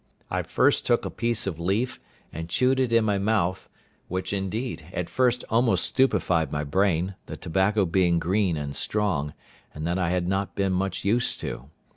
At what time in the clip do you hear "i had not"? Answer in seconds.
9.99-10.55